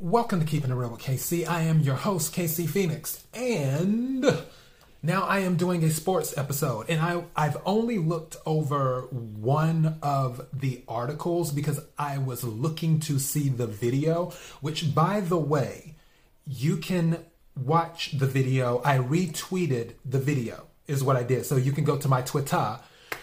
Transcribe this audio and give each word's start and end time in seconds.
Welcome 0.00 0.38
to 0.38 0.46
Keeping 0.46 0.70
It 0.70 0.74
Real 0.74 0.90
with 0.90 1.00
KC. 1.00 1.48
I 1.48 1.62
am 1.62 1.80
your 1.80 1.96
host, 1.96 2.32
KC 2.32 2.68
Phoenix, 2.68 3.24
and 3.34 4.24
now 5.02 5.24
I 5.24 5.40
am 5.40 5.56
doing 5.56 5.82
a 5.82 5.90
sports 5.90 6.38
episode. 6.38 6.88
And 6.88 7.00
I, 7.00 7.24
I've 7.34 7.56
only 7.66 7.98
looked 7.98 8.36
over 8.46 9.08
one 9.10 9.98
of 10.00 10.46
the 10.52 10.84
articles 10.86 11.50
because 11.50 11.80
I 11.98 12.18
was 12.18 12.44
looking 12.44 13.00
to 13.00 13.18
see 13.18 13.48
the 13.48 13.66
video, 13.66 14.32
which, 14.60 14.94
by 14.94 15.18
the 15.18 15.36
way, 15.36 15.96
you 16.46 16.76
can 16.76 17.24
watch 17.56 18.16
the 18.16 18.28
video. 18.28 18.80
I 18.84 18.98
retweeted 18.98 19.94
the 20.04 20.20
video, 20.20 20.68
is 20.86 21.02
what 21.02 21.16
I 21.16 21.24
did. 21.24 21.44
So 21.44 21.56
you 21.56 21.72
can 21.72 21.82
go 21.82 21.96
to 21.96 22.06
my 22.06 22.22
Twitter, 22.22 22.78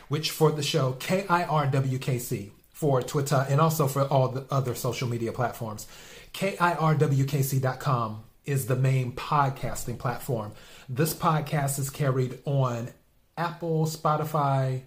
which 0.09 0.29
for 0.29 0.51
the 0.51 0.61
show, 0.61 0.91
K 0.99 1.25
I 1.29 1.45
R 1.45 1.67
W 1.67 1.99
K 1.99 2.19
C 2.19 2.51
for 2.73 3.01
Twitter 3.01 3.45
and 3.49 3.61
also 3.61 3.87
for 3.87 4.01
all 4.01 4.27
the 4.27 4.45
other 4.51 4.75
social 4.75 5.07
media 5.07 5.31
platforms. 5.31 5.87
KIRWKC.com 6.35 8.23
is 8.43 8.65
the 8.65 8.75
main 8.75 9.13
podcasting 9.13 9.97
platform. 9.97 10.51
This 10.89 11.13
podcast 11.13 11.79
is 11.79 11.89
carried 11.89 12.39
on 12.43 12.89
Apple, 13.37 13.85
Spotify, 13.85 14.81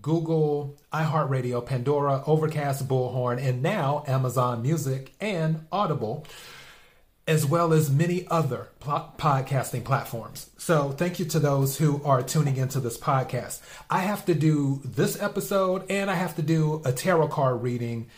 Google, 0.00 0.78
iHeartRadio, 0.92 1.66
Pandora, 1.66 2.22
Overcast, 2.28 2.86
Bullhorn, 2.86 3.42
and 3.42 3.60
now 3.60 4.04
Amazon 4.06 4.62
Music 4.62 5.12
and 5.20 5.66
Audible 5.72 6.24
as 7.26 7.44
well 7.44 7.72
as 7.72 7.90
many 7.90 8.26
other 8.28 8.68
pl- 8.78 9.14
podcasting 9.18 9.82
platforms. 9.82 10.50
So, 10.58 10.90
thank 10.92 11.18
you 11.18 11.24
to 11.24 11.40
those 11.40 11.78
who 11.78 12.04
are 12.04 12.22
tuning 12.22 12.58
into 12.58 12.78
this 12.78 12.98
podcast. 12.98 13.62
I 13.90 14.00
have 14.00 14.26
to 14.26 14.34
do 14.34 14.80
this 14.84 15.20
episode 15.20 15.90
and 15.90 16.08
I 16.08 16.14
have 16.14 16.36
to 16.36 16.42
do 16.42 16.82
a 16.84 16.92
tarot 16.92 17.28
card 17.28 17.62
reading 17.62 18.10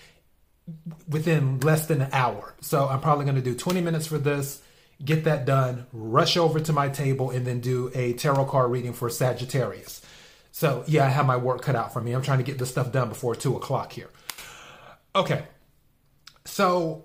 within 1.08 1.60
less 1.60 1.86
than 1.86 2.00
an 2.02 2.10
hour. 2.12 2.54
So, 2.60 2.88
I'm 2.88 3.00
probably 3.00 3.24
going 3.24 3.36
to 3.36 3.42
do 3.42 3.54
20 3.54 3.80
minutes 3.80 4.06
for 4.06 4.18
this, 4.18 4.62
get 5.04 5.24
that 5.24 5.44
done, 5.44 5.86
rush 5.92 6.36
over 6.36 6.60
to 6.60 6.72
my 6.72 6.88
table, 6.88 7.30
and 7.30 7.46
then 7.46 7.60
do 7.60 7.90
a 7.94 8.14
tarot 8.14 8.46
card 8.46 8.70
reading 8.70 8.92
for 8.92 9.08
Sagittarius. 9.10 10.02
So, 10.52 10.84
yeah, 10.86 11.04
I 11.04 11.08
have 11.08 11.26
my 11.26 11.36
work 11.36 11.62
cut 11.62 11.76
out 11.76 11.92
for 11.92 12.00
me. 12.00 12.12
I'm 12.12 12.22
trying 12.22 12.38
to 12.38 12.44
get 12.44 12.58
this 12.58 12.70
stuff 12.70 12.90
done 12.90 13.08
before 13.08 13.34
2 13.34 13.56
o'clock 13.56 13.92
here. 13.92 14.10
Okay. 15.14 15.44
So, 16.44 17.04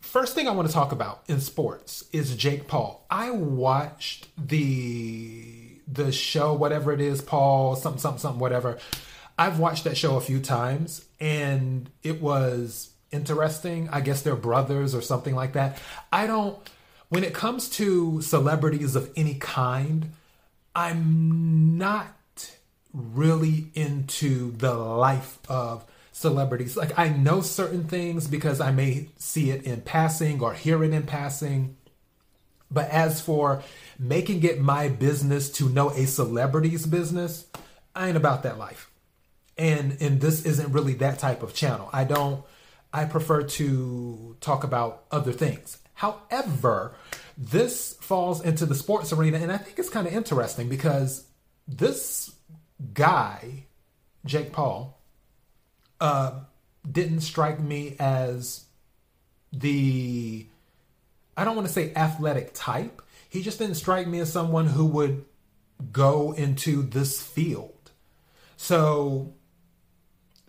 first 0.00 0.34
thing 0.34 0.48
I 0.48 0.52
want 0.52 0.68
to 0.68 0.74
talk 0.74 0.92
about 0.92 1.22
in 1.28 1.40
sports 1.40 2.04
is 2.12 2.36
Jake 2.36 2.66
Paul. 2.66 3.06
I 3.10 3.30
watched 3.30 4.28
the 4.36 5.80
the 5.86 6.12
show, 6.12 6.54
whatever 6.54 6.92
it 6.92 7.00
is, 7.00 7.20
Paul, 7.20 7.76
something, 7.76 8.00
something, 8.00 8.20
something, 8.20 8.40
whatever. 8.40 8.78
I've 9.38 9.58
watched 9.58 9.84
that 9.84 9.96
show 9.96 10.16
a 10.16 10.20
few 10.20 10.40
times 10.40 11.04
and 11.24 11.88
it 12.02 12.20
was 12.20 12.90
interesting. 13.10 13.88
I 13.88 14.02
guess 14.02 14.20
they're 14.20 14.36
brothers 14.36 14.94
or 14.94 15.00
something 15.00 15.34
like 15.34 15.54
that. 15.54 15.78
I 16.12 16.26
don't 16.26 16.58
when 17.08 17.24
it 17.24 17.32
comes 17.32 17.70
to 17.70 18.20
celebrities 18.20 18.94
of 18.94 19.10
any 19.16 19.34
kind, 19.34 20.12
I'm 20.76 21.78
not 21.78 22.08
really 22.92 23.68
into 23.74 24.52
the 24.52 24.74
life 24.74 25.38
of 25.48 25.86
celebrities. 26.12 26.76
Like 26.76 26.98
I 26.98 27.08
know 27.08 27.40
certain 27.40 27.84
things 27.84 28.28
because 28.28 28.60
I 28.60 28.70
may 28.70 29.08
see 29.16 29.50
it 29.50 29.62
in 29.62 29.80
passing 29.80 30.42
or 30.42 30.52
hear 30.52 30.84
it 30.84 30.92
in 30.92 31.04
passing. 31.04 31.76
But 32.70 32.90
as 32.90 33.22
for 33.22 33.62
making 33.98 34.42
it 34.42 34.60
my 34.60 34.88
business 34.88 35.50
to 35.52 35.70
know 35.70 35.88
a 35.90 36.06
celebrity's 36.06 36.86
business, 36.86 37.46
I 37.94 38.08
ain't 38.08 38.16
about 38.18 38.42
that 38.42 38.58
life. 38.58 38.90
And 39.56 39.96
and 40.00 40.20
this 40.20 40.44
isn't 40.44 40.72
really 40.72 40.94
that 40.94 41.18
type 41.18 41.42
of 41.42 41.54
channel. 41.54 41.88
I 41.92 42.04
don't 42.04 42.44
I 42.92 43.04
prefer 43.04 43.42
to 43.42 44.36
talk 44.40 44.64
about 44.64 45.04
other 45.10 45.32
things. 45.32 45.78
However, 45.94 46.94
this 47.36 47.94
falls 48.00 48.40
into 48.40 48.66
the 48.66 48.74
sports 48.74 49.12
arena 49.12 49.38
and 49.38 49.52
I 49.52 49.58
think 49.58 49.78
it's 49.78 49.90
kind 49.90 50.06
of 50.06 50.12
interesting 50.12 50.68
because 50.68 51.24
this 51.66 52.34
guy, 52.92 53.64
Jake 54.24 54.52
Paul, 54.52 55.00
uh, 56.00 56.40
didn't 56.90 57.20
strike 57.20 57.60
me 57.60 57.96
as 57.98 58.64
the 59.52 60.46
I 61.36 61.44
don't 61.44 61.56
want 61.56 61.66
to 61.66 61.72
say 61.72 61.92
athletic 61.94 62.50
type. 62.54 63.02
He 63.28 63.42
just 63.42 63.58
didn't 63.58 63.74
strike 63.76 64.06
me 64.06 64.20
as 64.20 64.32
someone 64.32 64.66
who 64.66 64.86
would 64.86 65.24
go 65.90 66.32
into 66.32 66.82
this 66.82 67.20
field. 67.20 67.90
So 68.56 69.34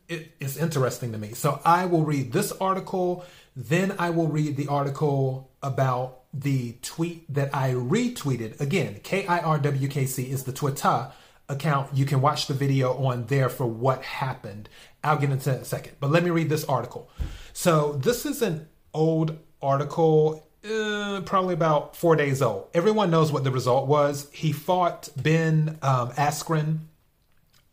it, 0.08 0.32
it's 0.40 0.58
interesting 0.58 1.12
to 1.12 1.18
me. 1.18 1.34
So 1.34 1.60
I 1.66 1.86
will 1.86 2.04
read 2.04 2.32
this 2.32 2.52
article, 2.54 3.26
then 3.56 3.96
I 4.00 4.10
will 4.10 4.28
read 4.28 4.58
the 4.58 4.68
article 4.68 5.52
about 5.62 6.22
the 6.34 6.74
tweet 6.82 7.34
that 7.34 7.56
I 7.56 7.72
retweeted. 7.72 8.60
Again, 8.60 9.00
K 9.04 9.26
I 9.26 9.40
R 9.40 9.58
W 9.58 9.88
K 9.88 10.06
C 10.06 10.24
is 10.30 10.44
the 10.44 10.52
Twitter 10.52 11.12
account. 11.48 11.96
You 11.96 12.06
can 12.06 12.22
watch 12.22 12.48
the 12.48 12.54
video 12.54 12.94
on 13.06 13.28
there 13.28 13.50
for 13.50 13.66
what 13.66 14.04
happened. 14.04 14.68
I'll 15.04 15.18
get 15.18 15.30
into 15.30 15.46
that 15.46 15.58
in 15.58 15.62
a 15.62 15.66
second. 15.66 15.94
But 16.00 16.12
let 16.12 16.24
me 16.24 16.32
read 16.32 16.50
this 16.50 16.66
article. 16.66 17.10
So 17.54 17.94
this 17.94 18.26
is 18.26 18.42
an 18.42 18.68
old 18.94 19.38
article, 19.62 20.46
uh, 20.70 21.22
probably 21.26 21.54
about 21.54 21.96
four 21.96 22.16
days 22.16 22.42
old. 22.42 22.68
Everyone 22.74 23.12
knows 23.12 23.32
what 23.32 23.44
the 23.44 23.52
result 23.52 23.88
was. 23.88 24.28
He 24.34 24.52
fought 24.52 25.10
Ben 25.16 25.78
um, 25.82 26.12
Askren. 26.12 26.80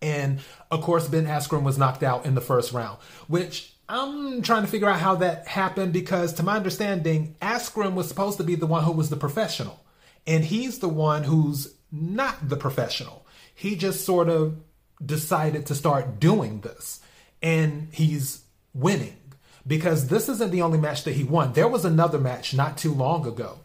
And 0.02 0.40
of 0.70 0.82
course, 0.82 1.08
Ben 1.08 1.26
Askren 1.26 1.62
was 1.62 1.78
knocked 1.78 2.02
out 2.02 2.26
in 2.26 2.34
the 2.34 2.40
first 2.40 2.72
round, 2.72 2.98
which 3.28 3.72
I'm 3.88 4.42
trying 4.42 4.62
to 4.62 4.68
figure 4.68 4.88
out 4.88 5.00
how 5.00 5.16
that 5.16 5.46
happened 5.46 5.92
because, 5.92 6.32
to 6.34 6.42
my 6.42 6.56
understanding, 6.56 7.36
Askren 7.40 7.94
was 7.94 8.08
supposed 8.08 8.38
to 8.38 8.44
be 8.44 8.56
the 8.56 8.66
one 8.66 8.84
who 8.84 8.92
was 8.92 9.10
the 9.10 9.16
professional. 9.16 9.84
And 10.26 10.44
he's 10.44 10.80
the 10.80 10.88
one 10.88 11.24
who's 11.24 11.74
not 11.90 12.48
the 12.48 12.56
professional. 12.56 13.26
He 13.54 13.76
just 13.76 14.04
sort 14.04 14.28
of 14.28 14.56
decided 15.04 15.66
to 15.66 15.74
start 15.74 16.20
doing 16.20 16.60
this 16.60 17.00
and 17.42 17.88
he's 17.92 18.42
winning 18.72 19.16
because 19.66 20.08
this 20.08 20.28
isn't 20.28 20.50
the 20.50 20.62
only 20.62 20.78
match 20.78 21.04
that 21.04 21.14
he 21.14 21.24
won. 21.24 21.52
There 21.52 21.68
was 21.68 21.84
another 21.84 22.18
match 22.18 22.54
not 22.54 22.78
too 22.78 22.94
long 22.94 23.26
ago. 23.26 23.58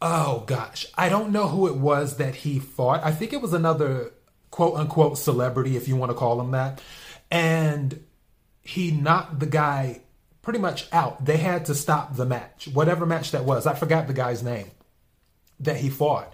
Oh 0.00 0.44
gosh, 0.46 0.86
I 0.96 1.08
don't 1.08 1.30
know 1.30 1.46
who 1.46 1.68
it 1.68 1.76
was 1.76 2.16
that 2.16 2.34
he 2.34 2.58
fought. 2.58 3.04
I 3.04 3.12
think 3.12 3.32
it 3.32 3.40
was 3.40 3.52
another 3.52 4.12
quote 4.52 4.76
unquote 4.76 5.18
celebrity, 5.18 5.76
if 5.76 5.88
you 5.88 5.96
want 5.96 6.12
to 6.12 6.16
call 6.16 6.40
him 6.40 6.52
that. 6.52 6.80
And 7.32 8.04
he 8.60 8.92
knocked 8.92 9.40
the 9.40 9.46
guy 9.46 10.02
pretty 10.42 10.60
much 10.60 10.86
out. 10.92 11.24
They 11.24 11.38
had 11.38 11.64
to 11.64 11.74
stop 11.74 12.14
the 12.14 12.26
match, 12.26 12.68
whatever 12.72 13.04
match 13.04 13.32
that 13.32 13.44
was. 13.44 13.66
I 13.66 13.74
forgot 13.74 14.06
the 14.06 14.12
guy's 14.12 14.44
name 14.44 14.70
that 15.58 15.76
he 15.76 15.90
fought. 15.90 16.32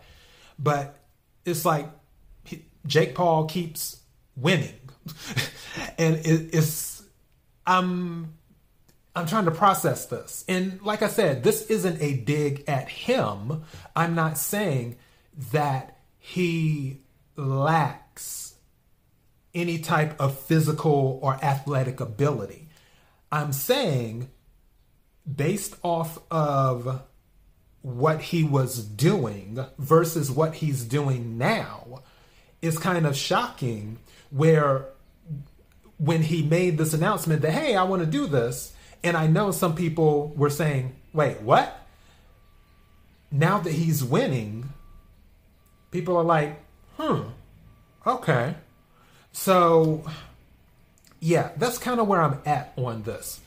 But 0.59 0.99
it's 1.47 1.65
like 1.65 1.89
he, 2.45 2.65
Jake 2.87 3.15
Paul 3.15 3.47
keeps 3.47 4.01
winning. 4.37 4.75
and 5.99 6.17
it, 6.17 6.50
it's 6.53 7.03
I'm 7.67 8.35
I'm 9.15 9.27
trying 9.27 9.45
to 9.45 9.53
process 9.53 10.06
this. 10.06 10.45
And 10.49 10.83
like 10.83 11.03
I 11.03 11.09
said, 11.09 11.45
this 11.45 11.67
isn't 11.71 12.03
a 12.03 12.17
dig 12.17 12.65
at 12.67 12.89
him. 12.89 13.62
I'm 13.95 14.15
not 14.15 14.39
saying 14.39 14.97
that 15.53 15.99
he 16.19 17.00
lacks 18.19 18.55
any 19.55 19.79
type 19.79 20.21
of 20.21 20.39
physical 20.39 21.19
or 21.23 21.34
athletic 21.43 22.01
ability. 22.01 22.69
I'm 23.33 23.53
saying 23.53 24.31
based 25.37 25.75
off 25.83 26.19
of 26.31 27.03
what 27.83 28.21
he 28.21 28.45
was 28.45 28.84
doing 28.84 29.65
versus 29.79 30.31
what 30.31 30.55
he's 30.55 30.84
doing 30.84 31.39
now 31.39 32.03
is 32.61 32.79
kind 32.79 33.06
of 33.06 33.17
shocking 33.17 33.99
where 34.31 34.87
when 35.99 36.23
he 36.23 36.43
made 36.43 36.79
this 36.79 36.95
announcement 36.95 37.43
that, 37.43 37.53
hey, 37.53 37.75
I 37.75 37.85
want 37.85 38.03
to 38.03 38.06
do 38.06 38.27
this, 38.27 38.73
and 39.03 39.17
I 39.17 39.27
know 39.27 39.50
some 39.50 39.75
people 39.75 40.33
were 40.37 40.50
saying, 40.50 40.95
wait, 41.12 41.41
what? 41.41 41.87
Now 43.31 43.59
that 43.59 43.73
he's 43.73 44.05
winning, 44.05 44.70
people 45.91 46.17
are 46.17 46.25
like, 46.25 46.61
hmm, 46.97 47.23
okay. 48.06 48.55
So, 49.33 50.05
yeah, 51.21 51.50
that's 51.56 51.79
kind 51.79 52.00
of 52.00 52.09
where 52.09 52.21
I'm 52.21 52.41
at 52.45 52.73
on 52.77 53.03
this. 53.03 53.41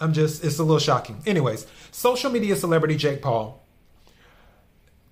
I'm 0.00 0.12
just, 0.12 0.44
it's 0.44 0.58
a 0.58 0.62
little 0.62 0.78
shocking. 0.78 1.22
Anyways, 1.26 1.66
social 1.90 2.30
media 2.30 2.56
celebrity 2.56 2.96
Jake 2.96 3.22
Paul 3.22 3.62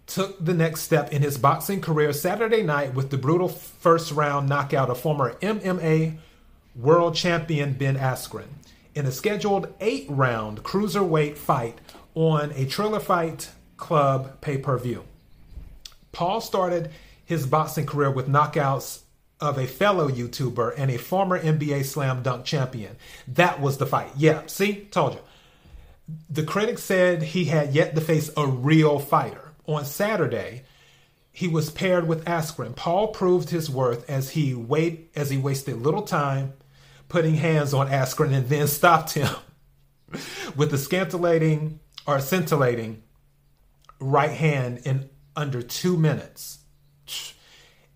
took 0.07 0.43
the 0.45 0.55
next 0.55 0.83
step 0.83 1.13
in 1.13 1.23
his 1.23 1.37
boxing 1.37 1.81
career 1.81 2.13
Saturday 2.13 2.63
night 2.63 2.95
with 2.95 3.11
the 3.11 3.19
brutal 3.19 3.49
first 3.49 4.13
round 4.13 4.49
knockout 4.49 4.89
of 4.89 5.01
former 5.01 5.35
MMA 5.41 6.19
world 6.77 7.15
champion 7.15 7.73
Ben 7.73 7.97
Askren 7.97 8.47
in 8.95 9.07
a 9.07 9.13
scheduled 9.13 9.73
eight 9.81 10.07
round 10.09 10.63
cruiserweight 10.63 11.37
fight 11.37 11.79
on 12.15 12.53
a 12.53 12.65
Triller 12.67 13.01
Fight 13.01 13.51
Club 13.77 14.41
pay 14.41 14.59
per 14.59 14.79
view. 14.79 15.05
Paul 16.13 16.41
started 16.41 16.91
his 17.27 17.47
boxing 17.47 17.85
career 17.85 18.11
with 18.11 18.29
knockouts 18.29 19.01
of 19.41 19.59
a 19.59 19.67
fellow 19.67 20.09
YouTuber 20.09 20.73
and 20.79 20.91
a 20.91 20.97
former 20.97 21.39
NBA 21.39 21.85
slam 21.85 22.23
dunk 22.23 22.47
champion. 22.47 22.97
That 23.29 23.61
was 23.61 23.77
the 23.77 23.85
fight. 23.85 24.11
Yeah, 24.17 24.43
see, 24.47 24.87
told 24.91 25.15
you. 25.15 25.21
the 26.31 26.45
critics 26.45 26.83
said 26.83 27.23
he 27.23 27.47
had 27.47 27.75
yet 27.75 27.95
to 27.95 28.01
face 28.01 28.31
a 28.37 28.47
real 28.47 28.99
fighter. 28.99 29.53
On 29.67 29.85
Saturday, 29.85 30.63
he 31.33 31.49
was 31.49 31.69
paired 31.69 32.09
with 32.09 32.25
Askren. 32.25 32.75
Paul 32.75 33.09
proved 33.09 33.51
his 33.51 33.69
worth 33.69 34.09
as 34.09 34.31
he 34.31 34.55
wait 34.55 35.11
as 35.15 35.29
he 35.29 35.37
wasted 35.37 35.83
little 35.83 36.03
time 36.03 36.55
putting 37.09 37.35
hands 37.35 37.75
on 37.75 37.89
Askren 37.89 38.33
and 38.33 38.49
then 38.49 38.67
stopped 38.69 39.13
him 39.13 39.29
with 40.57 40.71
the 40.71 40.79
scintillating 40.79 41.81
or 42.07 42.21
scintillating 42.21 43.03
right 44.01 44.31
hand 44.31 44.81
in 44.85 45.11
under 45.35 45.61
two 45.61 45.97
minutes. 45.97 46.61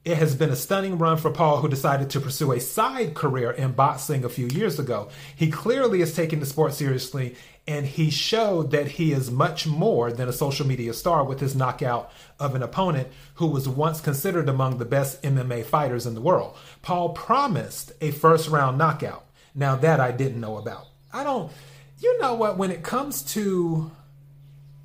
It 0.02 0.16
has 0.16 0.34
been 0.34 0.48
a 0.48 0.56
stunning 0.56 0.96
run 0.96 1.18
for 1.18 1.30
Paul, 1.30 1.58
who 1.58 1.68
decided 1.68 2.08
to 2.10 2.20
pursue 2.20 2.52
a 2.52 2.60
side 2.60 3.14
career 3.14 3.50
in 3.50 3.72
boxing 3.72 4.24
a 4.24 4.30
few 4.30 4.46
years 4.46 4.78
ago. 4.78 5.10
He 5.36 5.50
clearly 5.50 6.00
is 6.00 6.14
taking 6.14 6.40
the 6.40 6.46
sport 6.46 6.72
seriously, 6.72 7.36
and 7.66 7.84
he 7.84 8.08
showed 8.08 8.70
that 8.70 8.88
he 8.88 9.12
is 9.12 9.30
much 9.30 9.66
more 9.66 10.10
than 10.10 10.26
a 10.26 10.32
social 10.32 10.66
media 10.66 10.94
star 10.94 11.22
with 11.22 11.40
his 11.40 11.54
knockout 11.54 12.10
of 12.38 12.54
an 12.54 12.62
opponent 12.62 13.08
who 13.34 13.46
was 13.46 13.68
once 13.68 14.00
considered 14.00 14.48
among 14.48 14.78
the 14.78 14.86
best 14.86 15.22
MMA 15.22 15.66
fighters 15.66 16.06
in 16.06 16.14
the 16.14 16.22
world. 16.22 16.56
Paul 16.80 17.10
promised 17.10 17.92
a 18.00 18.10
first 18.10 18.48
round 18.48 18.78
knockout. 18.78 19.26
Now, 19.54 19.76
that 19.76 20.00
I 20.00 20.12
didn't 20.12 20.40
know 20.40 20.56
about. 20.56 20.86
I 21.12 21.24
don't, 21.24 21.52
you 21.98 22.18
know 22.20 22.34
what, 22.34 22.56
when 22.56 22.70
it 22.70 22.82
comes 22.82 23.22
to 23.34 23.90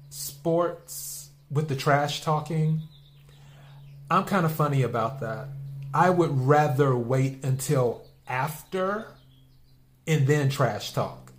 sports 0.09 1.29
with 1.49 1.69
the 1.69 1.75
trash 1.75 2.21
talking, 2.21 2.81
I'm 4.09 4.25
kind 4.25 4.45
of 4.45 4.51
funny 4.51 4.83
about 4.83 5.19
that. 5.21 5.47
I 5.93 6.09
would 6.09 6.47
rather 6.47 6.95
wait 6.95 7.43
until 7.43 8.05
after 8.27 9.07
and 10.07 10.27
then 10.27 10.49
trash 10.49 10.91
talk. 10.93 11.31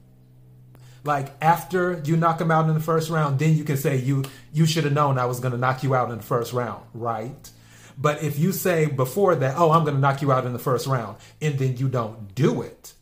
Like 1.04 1.32
after 1.40 2.02
you 2.04 2.16
knock 2.16 2.40
him 2.40 2.50
out 2.50 2.68
in 2.68 2.74
the 2.74 2.80
first 2.80 3.10
round, 3.10 3.38
then 3.38 3.56
you 3.56 3.62
can 3.62 3.76
say 3.76 3.96
you 3.96 4.24
you 4.52 4.66
should 4.66 4.84
have 4.84 4.92
known 4.92 5.18
I 5.18 5.26
was 5.26 5.38
going 5.38 5.52
to 5.52 5.58
knock 5.58 5.84
you 5.84 5.94
out 5.94 6.10
in 6.10 6.16
the 6.16 6.24
first 6.24 6.52
round, 6.52 6.82
right? 6.94 7.50
But 7.96 8.22
if 8.22 8.38
you 8.38 8.52
say 8.52 8.86
before 8.86 9.36
that, 9.36 9.56
oh, 9.56 9.70
I'm 9.70 9.84
going 9.84 9.94
to 9.94 10.00
knock 10.00 10.20
you 10.20 10.32
out 10.32 10.44
in 10.44 10.52
the 10.52 10.58
first 10.58 10.86
round, 10.86 11.16
and 11.40 11.58
then 11.58 11.76
you 11.76 11.88
don't 11.88 12.34
do 12.34 12.60
it, 12.60 12.92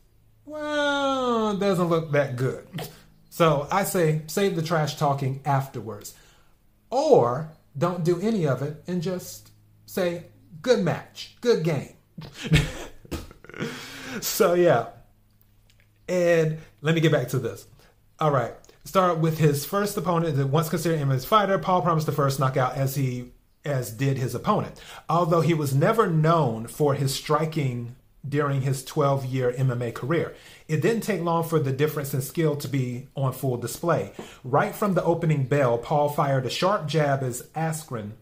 well, 0.45 1.53
it 1.53 1.61
doesn't 1.61 1.89
look 1.89 2.13
that 2.13 2.37
good. 2.37 2.67
So 3.31 3.67
I 3.73 3.85
say 3.85 4.23
save 4.27 4.55
the 4.55 4.63
trash 4.63 4.97
talking 4.97 5.41
afterwards. 5.45 6.15
Or 6.91 7.51
don't 7.77 8.05
do 8.05 8.21
any 8.21 8.47
of 8.47 8.63
it 8.63 8.85
and 8.87 9.03
just 9.03 9.51
say, 9.87 10.27
good 10.63 10.81
match, 10.81 11.37
good 11.41 11.65
game. 11.65 11.95
so, 14.21 14.55
yeah. 14.55 14.89
And 16.09 16.59
let 16.81 16.95
me 16.95 17.01
get 17.01 17.13
back 17.13 17.29
to 17.29 17.39
this. 17.39 17.67
All 18.19 18.31
right. 18.31 18.55
Start 18.85 19.19
with 19.19 19.39
his 19.39 19.65
first 19.65 19.97
opponent 19.97 20.37
that 20.37 20.49
once 20.49 20.69
considered 20.69 20.99
him 20.99 21.11
as 21.11 21.25
fighter. 21.25 21.59
Paul 21.59 21.83
promised 21.83 22.07
the 22.07 22.13
first 22.13 22.39
knockout 22.39 22.75
as 22.77 22.95
he 22.97 23.33
as 23.65 23.91
did 23.91 24.19
his 24.19 24.35
opponent. 24.35 24.79
Although 25.09 25.41
he 25.41 25.55
was 25.55 25.75
never 25.75 26.07
known 26.07 26.67
for 26.67 26.95
his 26.95 27.15
striking 27.15 27.97
during 28.27 28.63
his 28.63 28.85
12 28.85 29.27
year 29.27 29.53
MMA 29.53 29.95
career. 29.95 30.35
It 30.69 30.81
didn't 30.81 31.03
take 31.03 31.21
long 31.21 31.45
for 31.45 31.59
the 31.59 31.73
difference 31.73 32.15
in 32.15 32.23
skill 32.23 32.57
to 32.57 32.69
be 32.69 33.09
on 33.15 33.33
full 33.33 33.57
display. 33.57 34.13
Right 34.43 34.75
from 34.75 34.95
the 34.95 35.05
opening 35.05 35.45
bell, 35.45 35.79
Paul 35.79 36.09
fired 36.09 36.47
a 36.47 36.51
sharp 36.51 36.87
jab 36.87 37.23
as 37.23 37.43
Askren 37.55 38.13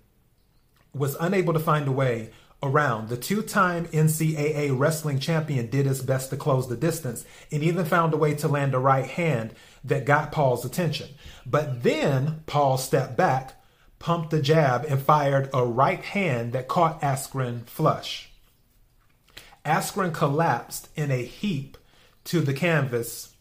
was 0.95 1.17
unable 1.21 1.53
to 1.53 1.61
find 1.61 1.89
a 1.89 1.93
way 1.93 2.31
around. 2.63 3.09
The 3.09 3.17
two 3.17 3.43
time 3.43 3.87
NCAA 3.89 4.79
wrestling 4.79 5.19
champion 5.19 5.69
did 5.69 5.87
his 5.87 6.03
best 6.03 6.31
to 6.31 6.37
close 6.37 6.69
the 6.69 6.77
distance 6.77 7.25
and 7.51 7.63
even 7.63 7.85
found 7.85 8.15
a 8.15 8.19
way 8.19 8.35
to 8.37 8.49
land 8.49 8.75
a 8.75 8.79
right 8.79 9.07
hand 9.07 9.55
that 9.85 10.05
got 10.05 10.33
Paul's 10.33 10.65
attention. 10.65 11.09
But 11.45 11.83
then 11.83 12.43
Paul 12.47 12.79
stepped 12.79 13.17
back, 13.17 13.55
pumped 13.99 14.31
the 14.31 14.41
jab, 14.41 14.85
and 14.89 15.01
fired 15.01 15.51
a 15.53 15.65
right 15.65 16.01
hand 16.01 16.53
that 16.53 16.69
caught 16.69 17.01
Askren 17.01 17.67
flush. 17.67 18.31
Askren 19.65 20.13
collapsed 20.13 20.89
in 20.97 21.11
a 21.11 21.25
heap 21.25 21.77
to 22.25 22.41
the 22.41 22.55
canvas 22.55 23.35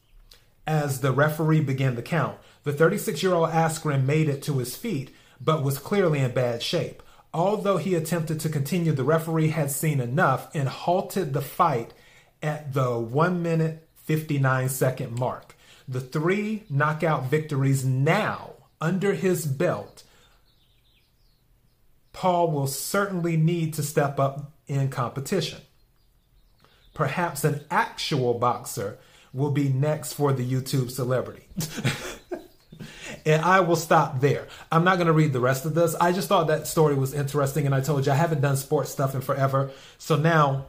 as 0.66 1.02
the 1.02 1.12
referee 1.12 1.62
began 1.62 1.96
the 1.96 2.02
count. 2.02 2.38
The 2.64 2.74
36 2.74 3.22
year 3.24 3.34
old 3.34 3.50
Askren 3.50 4.06
made 4.06 4.30
it 4.30 4.42
to 4.44 4.60
his 4.60 4.76
feet, 4.76 5.14
but 5.40 5.64
was 5.64 5.80
clearly 5.80 6.20
in 6.20 6.32
bad 6.32 6.62
shape. 6.62 7.02
Although 7.34 7.78
he 7.78 7.96
attempted 7.96 8.40
to 8.42 8.50
continue, 8.50 8.92
the 8.92 9.04
referee 9.04 9.50
had 9.50 9.72
seen 9.72 10.00
enough 10.00 10.54
and 10.54 10.68
halted 10.68 11.34
the 11.34 11.42
fight 11.42 11.94
at 12.44 12.74
the 12.74 12.98
1 12.98 13.42
minute 13.42 13.88
59 14.04 14.68
second 14.70 15.18
mark. 15.18 15.56
The 15.88 16.02
three 16.02 16.64
knockout 16.70 17.26
victories 17.26 17.86
now 17.86 18.54
under 18.80 19.14
his 19.14 19.46
belt, 19.46 20.04
Paul 22.14 22.52
will 22.52 22.68
certainly 22.68 23.38
need 23.38 23.74
to 23.76 23.84
step 23.84 24.20
up 24.20 24.52
in 24.68 24.90
competition. 24.90 25.62
Perhaps 26.94 27.44
an 27.44 27.62
actual 27.72 28.34
boxer 28.34 28.98
will 29.34 29.52
be 29.52 29.70
next 29.70 30.14
for 30.14 30.34
the 30.34 30.50
YouTube 30.50 30.92
celebrity. 30.92 31.48
and 33.26 33.42
I 33.44 33.60
will 33.62 33.76
stop 33.76 34.20
there. 34.20 34.48
I'm 34.72 34.84
not 34.84 34.96
going 34.96 35.08
to 35.08 35.14
read 35.14 35.34
the 35.34 35.40
rest 35.40 35.66
of 35.66 35.74
this. 35.74 35.96
I 35.96 36.12
just 36.12 36.28
thought 36.28 36.48
that 36.48 36.68
story 36.68 36.96
was 36.96 37.14
interesting, 37.14 37.66
and 37.66 37.76
I 37.76 37.82
told 37.82 38.06
you 38.06 38.12
I 38.12 38.16
haven't 38.16 38.42
done 38.42 38.58
sports 38.58 38.90
stuff 38.90 39.16
in 39.16 39.22
forever. 39.22 39.72
So 39.98 40.16
now 40.16 40.68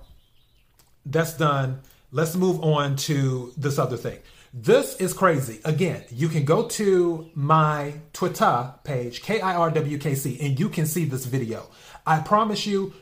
that's 1.07 1.35
done. 1.37 1.81
Let's 2.11 2.37
move 2.37 2.63
on 2.63 2.97
to 2.97 3.53
this 3.57 3.79
other 3.79 3.97
thing. 3.97 4.19
This 4.55 4.97
is 4.97 5.15
crazy. 5.15 5.61
Again, 5.65 6.05
you 6.11 6.29
can 6.29 6.45
go 6.45 6.69
to 6.69 7.31
my 7.35 7.95
Twitter 8.13 8.75
page, 8.85 9.23
K 9.23 9.41
I 9.41 9.55
R 9.55 9.71
W 9.71 9.99
K 9.99 10.15
C, 10.15 10.39
and 10.41 10.61
you 10.61 10.69
can 10.69 10.85
see 10.85 11.07
this 11.07 11.25
video. 11.25 11.71
I 12.07 12.19
promise 12.21 12.67
you, 12.67 12.93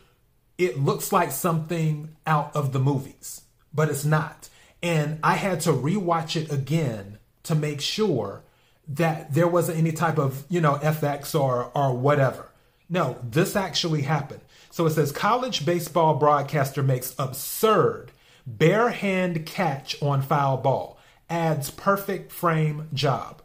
it 0.58 0.79
looks 0.79 1.11
like 1.11 1.32
something 1.32 2.14
out 2.26 2.55
of 2.55 2.73
the 2.73 2.79
movies, 2.79 3.41
but 3.75 3.88
it's 3.88 4.05
not. 4.05 4.49
And 4.82 5.19
I 5.25 5.35
had 5.35 5.61
to 5.62 5.73
rewatch 5.73 6.41
it 6.41 6.52
again 6.52 7.19
to 7.43 7.55
make 7.55 7.81
sure 7.81 8.44
that 8.91 9.33
there 9.33 9.49
wasn't 9.49 9.79
any 9.79 9.93
type 9.93 10.19
of, 10.19 10.45
you 10.49 10.61
know, 10.61 10.75
FX 10.77 11.39
or 11.39 11.71
or 11.75 11.97
whatever. 11.97 12.51
No, 12.89 13.19
this 13.23 13.55
actually 13.55 14.03
happened. 14.03 14.41
So 14.71 14.87
it 14.87 14.91
says 14.91 15.13
college 15.13 15.65
baseball 15.65 16.15
broadcaster 16.15 16.83
makes 16.83 17.15
absurd 17.19 18.13
bare 18.47 18.91
hand 18.91 19.47
catch 19.47 20.01
on 20.03 20.23
foul 20.23 20.57
ball, 20.57 20.99
adds 21.29 21.71
perfect 21.71 22.33
frame 22.33 22.89
job. 22.93 23.43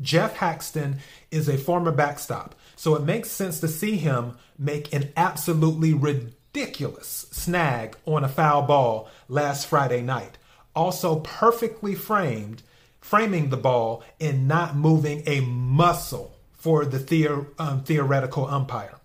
Geoff 0.00 0.36
Haxton 0.36 0.98
is 1.30 1.48
a 1.48 1.56
former 1.56 1.90
backstop, 1.90 2.54
so 2.76 2.94
it 2.94 3.02
makes 3.02 3.30
sense 3.30 3.58
to 3.60 3.68
see 3.68 3.96
him 3.96 4.36
make 4.58 4.92
an 4.92 5.12
absolutely 5.16 5.94
ridiculous 5.94 7.26
snag 7.30 7.96
on 8.04 8.22
a 8.22 8.28
foul 8.28 8.62
ball 8.62 9.08
last 9.28 9.66
Friday 9.66 10.02
night. 10.02 10.36
Also 10.76 11.20
perfectly 11.20 11.94
framed 11.94 12.62
framing 13.08 13.48
the 13.48 13.56
ball 13.56 14.02
and 14.20 14.46
not 14.46 14.76
moving 14.76 15.22
a 15.26 15.40
muscle 15.40 16.36
for 16.52 16.84
the 16.84 16.98
theor- 16.98 17.46
um, 17.58 17.82
theoretical 17.82 18.46
umpire. 18.46 18.98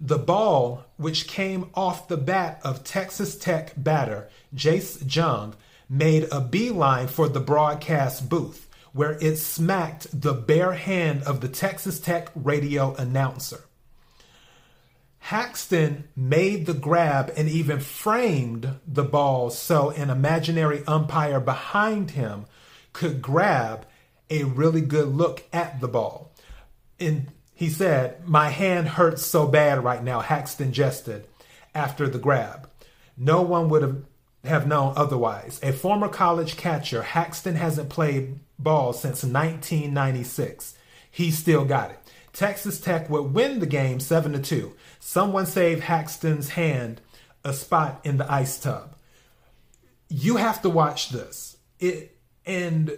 The 0.00 0.18
ball, 0.18 0.84
which 0.96 1.26
came 1.26 1.70
off 1.74 2.08
the 2.08 2.16
bat 2.16 2.60
of 2.62 2.84
Texas 2.84 3.36
Tech 3.36 3.72
batter 3.76 4.28
Jace 4.54 5.02
Jung, 5.14 5.54
made 5.88 6.28
a 6.30 6.40
beeline 6.40 7.08
for 7.08 7.28
the 7.28 7.40
broadcast 7.40 8.28
booth, 8.28 8.68
where 8.92 9.18
it 9.20 9.36
smacked 9.36 10.20
the 10.20 10.34
bare 10.34 10.72
hand 10.72 11.22
of 11.24 11.40
the 11.40 11.48
Texas 11.48 11.98
Tech 11.98 12.30
radio 12.34 12.94
announcer. 12.94 13.64
Haxton 15.18 16.08
made 16.16 16.66
the 16.66 16.74
grab 16.74 17.32
and 17.36 17.48
even 17.48 17.78
framed 17.78 18.80
the 18.86 19.04
ball 19.04 19.50
so 19.50 19.90
an 19.90 20.10
imaginary 20.10 20.82
umpire 20.86 21.38
behind 21.38 22.12
him 22.12 22.44
could 22.92 23.22
grab 23.22 23.86
a 24.30 24.44
really 24.44 24.80
good 24.80 25.08
look 25.08 25.44
at 25.52 25.80
the 25.80 25.88
ball. 25.88 26.32
And 26.98 27.28
he 27.54 27.68
said, 27.68 28.26
My 28.26 28.48
hand 28.48 28.88
hurts 28.88 29.24
so 29.24 29.46
bad 29.46 29.84
right 29.84 30.02
now, 30.02 30.20
Haxton 30.20 30.72
jested 30.72 31.26
after 31.74 32.08
the 32.08 32.18
grab. 32.18 32.68
No 33.16 33.42
one 33.42 33.68
would 33.68 33.82
have, 33.82 34.02
have 34.44 34.66
known 34.66 34.94
otherwise. 34.96 35.60
A 35.62 35.72
former 35.72 36.08
college 36.08 36.56
catcher, 36.56 37.02
Haxton 37.02 37.56
hasn't 37.56 37.90
played 37.90 38.38
ball 38.58 38.92
since 38.92 39.22
1996. 39.22 40.76
He 41.10 41.30
still 41.30 41.64
got 41.64 41.90
it. 41.90 41.98
Texas 42.32 42.80
Tech 42.80 43.10
would 43.10 43.34
win 43.34 43.58
the 43.60 43.66
game 43.66 44.00
7 44.00 44.32
to 44.32 44.38
2. 44.38 44.72
Someone 44.98 45.44
saved 45.44 45.82
Haxton's 45.82 46.50
hand 46.50 47.00
a 47.44 47.52
spot 47.52 48.00
in 48.04 48.16
the 48.16 48.32
ice 48.32 48.58
tub. 48.58 48.96
You 50.08 50.36
have 50.36 50.62
to 50.62 50.70
watch 50.70 51.10
this. 51.10 51.56
It 51.78 52.11
and 52.46 52.96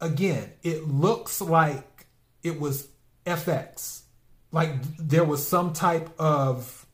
again, 0.00 0.52
it 0.62 0.88
looks 0.88 1.40
like 1.40 2.06
it 2.42 2.60
was 2.60 2.88
FX. 3.24 4.02
Like 4.50 4.70
there 4.98 5.24
was 5.24 5.46
some 5.46 5.72
type 5.72 6.10
of, 6.18 6.86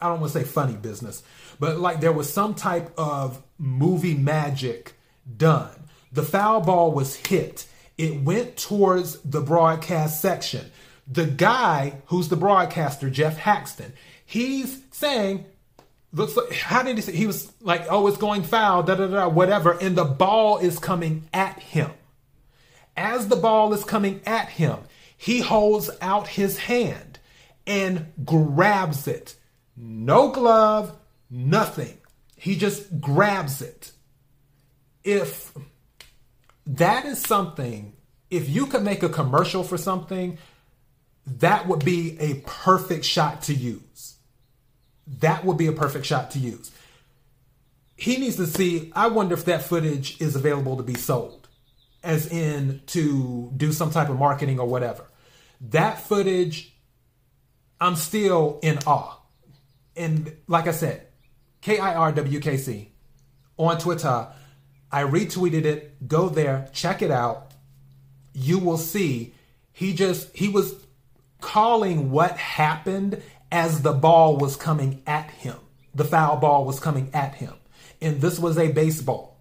I 0.00 0.08
don't 0.08 0.20
want 0.20 0.32
to 0.32 0.38
say 0.40 0.44
funny 0.44 0.74
business, 0.74 1.22
but 1.58 1.78
like 1.78 2.00
there 2.00 2.12
was 2.12 2.30
some 2.32 2.54
type 2.54 2.92
of 2.98 3.42
movie 3.58 4.14
magic 4.14 4.94
done. 5.36 5.70
The 6.12 6.22
foul 6.22 6.60
ball 6.60 6.92
was 6.92 7.16
hit. 7.16 7.66
It 7.96 8.22
went 8.22 8.56
towards 8.56 9.18
the 9.20 9.40
broadcast 9.40 10.20
section. 10.20 10.70
The 11.06 11.26
guy 11.26 12.02
who's 12.06 12.28
the 12.28 12.36
broadcaster, 12.36 13.08
Geoff 13.08 13.38
Haxton, 13.38 13.92
he's 14.24 14.82
saying, 14.90 15.46
like, 16.12 16.52
how 16.52 16.82
did 16.82 16.96
he 16.96 17.02
say? 17.02 17.12
He 17.12 17.26
was 17.26 17.52
like, 17.60 17.86
oh, 17.90 18.06
it's 18.06 18.16
going 18.16 18.42
foul, 18.42 18.82
da 18.82 18.94
da 18.94 19.06
da, 19.06 19.28
whatever. 19.28 19.72
And 19.72 19.96
the 19.96 20.04
ball 20.04 20.58
is 20.58 20.78
coming 20.78 21.28
at 21.32 21.58
him. 21.58 21.90
As 22.96 23.28
the 23.28 23.36
ball 23.36 23.72
is 23.74 23.84
coming 23.84 24.20
at 24.24 24.48
him, 24.48 24.78
he 25.16 25.40
holds 25.40 25.90
out 26.00 26.28
his 26.28 26.58
hand 26.58 27.18
and 27.66 28.12
grabs 28.24 29.06
it. 29.06 29.34
No 29.76 30.30
glove, 30.30 30.96
nothing. 31.30 31.98
He 32.36 32.56
just 32.56 33.00
grabs 33.00 33.60
it. 33.60 33.92
If 35.04 35.52
that 36.66 37.04
is 37.04 37.20
something, 37.20 37.94
if 38.30 38.48
you 38.48 38.66
could 38.66 38.82
make 38.82 39.02
a 39.02 39.08
commercial 39.08 39.62
for 39.62 39.78
something, 39.78 40.38
that 41.26 41.66
would 41.66 41.84
be 41.84 42.18
a 42.20 42.34
perfect 42.46 43.04
shot 43.04 43.42
to 43.42 43.54
use. 43.54 44.15
That 45.06 45.44
would 45.44 45.56
be 45.56 45.66
a 45.66 45.72
perfect 45.72 46.06
shot 46.06 46.30
to 46.32 46.38
use. 46.38 46.70
He 47.96 48.18
needs 48.18 48.36
to 48.36 48.46
see, 48.46 48.92
I 48.94 49.06
wonder 49.08 49.34
if 49.34 49.44
that 49.46 49.62
footage 49.62 50.20
is 50.20 50.36
available 50.36 50.76
to 50.76 50.82
be 50.82 50.94
sold, 50.94 51.48
as 52.02 52.30
in 52.30 52.82
to 52.88 53.52
do 53.56 53.72
some 53.72 53.90
type 53.90 54.10
of 54.10 54.18
marketing 54.18 54.60
or 54.60 54.66
whatever. 54.66 55.04
That 55.60 56.00
footage, 56.00 56.76
I'm 57.80 57.96
still 57.96 58.58
in 58.62 58.78
awe. 58.86 59.18
And 59.96 60.36
like 60.46 60.66
I 60.66 60.72
said, 60.72 61.06
KIRWKC 61.62 62.88
on 63.56 63.78
Twitter, 63.78 64.28
I 64.92 65.02
retweeted 65.02 65.64
it. 65.64 66.06
Go 66.06 66.28
there, 66.28 66.68
check 66.72 67.00
it 67.00 67.10
out. 67.10 67.52
You 68.34 68.58
will 68.58 68.78
see 68.78 69.34
he 69.72 69.94
just, 69.94 70.34
he 70.36 70.48
was 70.48 70.74
calling 71.40 72.10
what 72.10 72.36
happened 72.36 73.22
as 73.50 73.82
the 73.82 73.92
ball 73.92 74.36
was 74.36 74.56
coming 74.56 75.02
at 75.06 75.30
him. 75.30 75.56
The 75.94 76.04
foul 76.04 76.36
ball 76.36 76.64
was 76.64 76.80
coming 76.80 77.10
at 77.14 77.34
him. 77.34 77.54
And 78.00 78.20
this 78.20 78.38
was 78.38 78.58
a 78.58 78.72
baseball. 78.72 79.38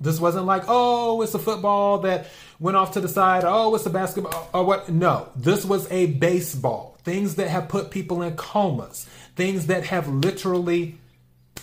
This 0.00 0.18
wasn't 0.18 0.46
like, 0.46 0.64
oh, 0.66 1.22
it's 1.22 1.34
a 1.34 1.38
football 1.38 1.98
that 2.00 2.26
went 2.58 2.76
off 2.76 2.92
to 2.92 3.00
the 3.00 3.08
side. 3.08 3.44
Oh, 3.46 3.74
it's 3.74 3.86
a 3.86 3.90
basketball 3.90 4.48
or 4.52 4.64
what? 4.64 4.88
No, 4.88 5.28
this 5.36 5.64
was 5.64 5.90
a 5.92 6.06
baseball. 6.06 6.98
Things 7.04 7.36
that 7.36 7.48
have 7.48 7.68
put 7.68 7.90
people 7.90 8.22
in 8.22 8.34
comas. 8.34 9.06
Things 9.36 9.66
that 9.66 9.84
have 9.84 10.08
literally 10.08 10.98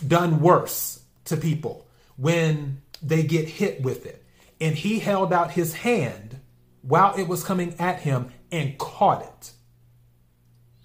done 0.07 0.39
worse 0.39 1.01
to 1.25 1.35
people 1.35 1.85
when 2.15 2.81
they 3.01 3.23
get 3.23 3.49
hit 3.49 3.81
with 3.81 4.05
it. 4.05 4.23
And 4.61 4.75
he 4.75 4.99
held 4.99 5.33
out 5.33 5.51
his 5.51 5.73
hand 5.73 6.39
while 6.81 7.15
it 7.15 7.27
was 7.27 7.43
coming 7.43 7.75
at 7.79 7.99
him 7.99 8.31
and 8.51 8.77
caught 8.77 9.21
it. 9.21 9.51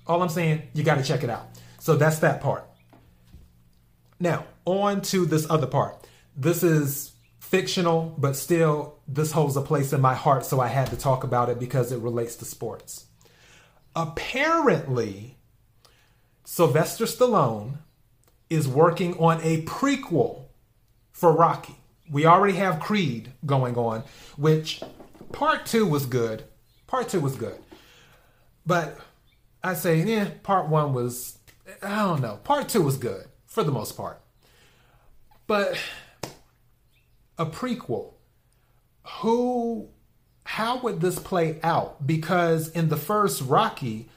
All 0.06 0.22
I'm 0.22 0.28
saying, 0.28 0.62
you 0.74 0.82
got 0.82 0.96
to 0.96 1.04
check 1.04 1.24
it 1.24 1.30
out. 1.30 1.48
So 1.78 1.96
that's 1.96 2.18
that 2.20 2.40
part. 2.40 2.68
Now, 4.20 4.44
on 4.64 5.02
to 5.02 5.26
this 5.26 5.48
other 5.50 5.66
part. 5.66 6.06
This 6.36 6.62
is 6.62 7.12
fictional, 7.38 8.14
but 8.18 8.36
still, 8.36 8.98
this 9.06 9.32
holds 9.32 9.56
a 9.56 9.60
place 9.60 9.92
in 9.92 10.00
my 10.00 10.14
heart, 10.14 10.44
so 10.44 10.60
I 10.60 10.68
had 10.68 10.88
to 10.88 10.96
talk 10.96 11.24
about 11.24 11.48
it 11.48 11.58
because 11.58 11.92
it 11.92 11.98
relates 12.00 12.36
to 12.36 12.44
sports. 12.44 13.06
Apparently, 13.94 15.36
Sylvester 16.44 17.04
Stallone 17.04 17.78
is 18.50 18.66
working 18.66 19.16
on 19.18 19.40
a 19.42 19.62
prequel 19.62 20.46
for 21.12 21.32
Rocky. 21.32 21.76
We 22.10 22.26
already 22.26 22.54
have 22.54 22.80
Creed 22.80 23.32
going 23.46 23.76
on, 23.76 24.04
which 24.36 24.82
part 25.32 25.66
two 25.66 25.86
was 25.86 26.06
good. 26.06 26.44
Part 26.86 27.08
two 27.08 27.20
was 27.20 27.36
good. 27.36 27.58
But 28.66 28.98
I 29.64 29.72
say, 29.72 30.02
yeah, 30.02 30.28
part 30.42 30.68
one 30.68 30.92
was, 30.92 31.38
I 31.82 32.04
don't 32.04 32.20
know. 32.20 32.38
Part 32.44 32.68
two 32.68 32.82
was 32.82 32.98
good 32.98 33.24
for 33.46 33.64
the 33.64 33.72
most 33.72 33.96
part. 33.96 34.20
But 35.46 35.78
a 37.38 37.46
prequel, 37.46 38.12
who, 39.20 39.88
how 40.44 40.78
would 40.80 41.00
this 41.00 41.18
play 41.18 41.58
out? 41.62 42.06
Because 42.06 42.68
in 42.68 42.90
the 42.90 42.98
first 42.98 43.40
Rocky, 43.40 44.10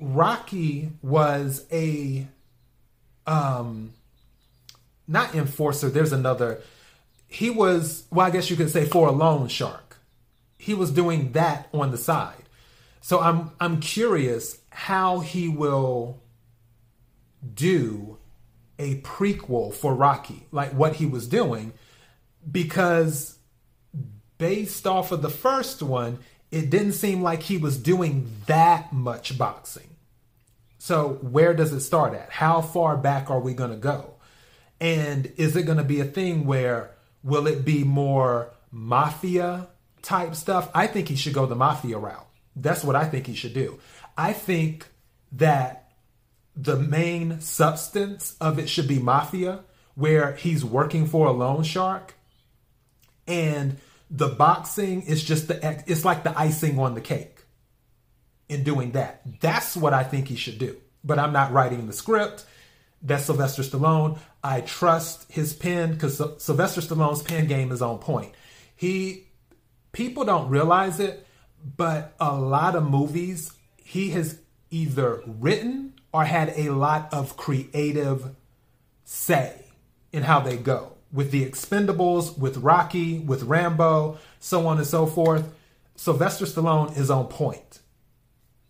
Rocky 0.00 0.92
was 1.02 1.66
a, 1.70 2.26
um, 3.26 3.92
not 5.06 5.34
enforcer. 5.34 5.90
There's 5.90 6.12
another. 6.12 6.62
He 7.28 7.50
was, 7.50 8.04
well, 8.10 8.26
I 8.26 8.30
guess 8.30 8.48
you 8.48 8.56
could 8.56 8.70
say 8.70 8.86
for 8.86 9.08
a 9.08 9.12
loan 9.12 9.48
shark. 9.48 9.98
He 10.56 10.72
was 10.72 10.90
doing 10.90 11.32
that 11.32 11.68
on 11.74 11.90
the 11.90 11.98
side. 11.98 12.44
So 13.02 13.20
I'm 13.20 13.50
I'm 13.60 13.80
curious 13.80 14.60
how 14.74 15.20
he 15.20 15.48
will 15.48 16.20
do 17.54 18.18
a 18.76 19.00
prequel 19.02 19.72
for 19.72 19.94
Rocky, 19.94 20.48
like 20.50 20.72
what 20.72 20.96
he 20.96 21.06
was 21.06 21.28
doing, 21.28 21.72
because 22.50 23.38
based 24.36 24.84
off 24.84 25.12
of 25.12 25.22
the 25.22 25.30
first 25.30 25.80
one, 25.80 26.18
it 26.50 26.70
didn't 26.70 26.94
seem 26.94 27.22
like 27.22 27.44
he 27.44 27.56
was 27.56 27.78
doing 27.78 28.28
that 28.46 28.92
much 28.92 29.38
boxing. 29.38 29.88
So 30.78 31.18
where 31.22 31.54
does 31.54 31.72
it 31.72 31.80
start 31.80 32.12
at? 32.12 32.30
How 32.30 32.60
far 32.60 32.96
back 32.96 33.30
are 33.30 33.40
we 33.40 33.54
going 33.54 33.70
to 33.70 33.76
go? 33.76 34.14
And 34.80 35.32
is 35.36 35.54
it 35.54 35.62
going 35.62 35.78
to 35.78 35.84
be 35.84 36.00
a 36.00 36.04
thing 36.04 36.46
where 36.46 36.90
will 37.22 37.46
it 37.46 37.64
be 37.64 37.84
more 37.84 38.50
mafia 38.72 39.68
type 40.02 40.34
stuff? 40.34 40.68
I 40.74 40.88
think 40.88 41.08
he 41.08 41.14
should 41.14 41.32
go 41.32 41.46
the 41.46 41.54
mafia 41.54 41.96
route. 41.96 42.26
That's 42.56 42.82
what 42.82 42.96
I 42.96 43.04
think 43.04 43.28
he 43.28 43.34
should 43.34 43.54
do. 43.54 43.78
I 44.16 44.32
think 44.32 44.86
that 45.32 45.92
the 46.56 46.76
main 46.76 47.40
substance 47.40 48.36
of 48.40 48.58
it 48.58 48.68
should 48.68 48.86
be 48.86 48.98
mafia, 48.98 49.60
where 49.94 50.34
he's 50.34 50.64
working 50.64 51.06
for 51.06 51.26
a 51.26 51.32
loan 51.32 51.62
shark, 51.62 52.14
and 53.26 53.78
the 54.10 54.28
boxing 54.28 55.02
is 55.02 55.24
just 55.24 55.48
the 55.48 55.84
it's 55.86 56.04
like 56.04 56.22
the 56.22 56.38
icing 56.38 56.78
on 56.78 56.94
the 56.94 57.00
cake. 57.00 57.30
In 58.48 58.62
doing 58.62 58.92
that, 58.92 59.22
that's 59.40 59.76
what 59.76 59.94
I 59.94 60.04
think 60.04 60.28
he 60.28 60.36
should 60.36 60.58
do. 60.58 60.76
But 61.02 61.18
I'm 61.18 61.32
not 61.32 61.52
writing 61.52 61.86
the 61.86 61.92
script. 61.92 62.44
That's 63.00 63.24
Sylvester 63.24 63.62
Stallone. 63.62 64.18
I 64.42 64.60
trust 64.60 65.30
his 65.32 65.52
pen 65.54 65.92
because 65.92 66.20
Sylvester 66.42 66.82
Stallone's 66.82 67.22
pen 67.22 67.46
game 67.46 67.72
is 67.72 67.80
on 67.82 67.98
point. 67.98 68.32
He 68.76 69.26
people 69.92 70.24
don't 70.24 70.50
realize 70.50 71.00
it, 71.00 71.26
but 71.76 72.14
a 72.20 72.34
lot 72.34 72.76
of 72.76 72.84
movies 72.84 73.52
he 73.94 74.10
has 74.10 74.40
either 74.70 75.22
written 75.24 75.94
or 76.12 76.24
had 76.24 76.52
a 76.56 76.70
lot 76.70 77.08
of 77.12 77.36
creative 77.36 78.34
say 79.04 79.66
in 80.12 80.24
how 80.24 80.40
they 80.40 80.56
go. 80.56 80.94
With 81.12 81.30
the 81.30 81.48
Expendables, 81.48 82.36
with 82.36 82.56
Rocky, 82.56 83.20
with 83.20 83.44
Rambo, 83.44 84.18
so 84.40 84.66
on 84.66 84.78
and 84.78 84.86
so 84.86 85.06
forth. 85.06 85.54
Sylvester 85.94 86.44
Stallone 86.44 86.98
is 86.98 87.08
on 87.08 87.28
point. 87.28 87.78